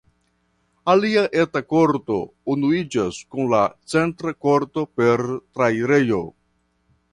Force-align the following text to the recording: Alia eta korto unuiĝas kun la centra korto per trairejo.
Alia 0.93 1.25
eta 1.41 1.61
korto 1.73 2.17
unuiĝas 2.55 3.21
kun 3.35 3.53
la 3.53 3.61
centra 3.95 4.35
korto 4.49 4.87
per 5.01 5.25
trairejo. 5.37 6.27